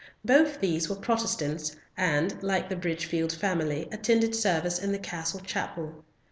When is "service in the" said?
4.33-4.97